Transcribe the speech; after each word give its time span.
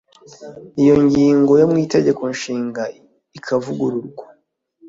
iyo 0.81 0.95
ngingo 1.05 1.51
yo 1.61 1.65
mu 1.71 1.77
Itegeko 1.85 2.21
Nshinga 2.33 2.83
ikavugururwa 3.37 4.25